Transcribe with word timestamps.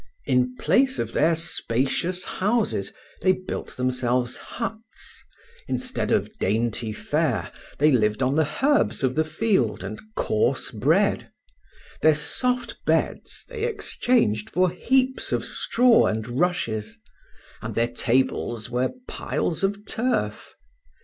In 0.25 0.55
place 0.57 0.97
of 0.97 1.13
their 1.13 1.35
spacious 1.35 2.25
houses 2.25 2.91
they 3.21 3.33
built 3.33 3.77
themselves 3.77 4.35
huts; 4.35 5.23
instead 5.67 6.09
of 6.11 6.39
dainty 6.39 6.91
fare 6.91 7.51
they 7.77 7.91
lived 7.91 8.23
on 8.23 8.33
the 8.33 8.49
herbs 8.65 9.03
of 9.03 9.13
the 9.13 9.23
field 9.23 9.83
and 9.83 9.99
coarse 10.15 10.71
bread; 10.71 11.31
their 12.01 12.15
soft 12.15 12.77
beds 12.83 13.45
they 13.47 13.63
exchanged 13.65 14.49
for 14.49 14.71
heaps 14.71 15.31
of 15.31 15.45
straw 15.45 16.07
and 16.07 16.27
rushes, 16.27 16.97
and 17.61 17.75
their 17.75 17.87
tables 17.87 18.71
were 18.71 18.93
piles 19.07 19.63
of 19.63 19.85
turf. 19.85 20.55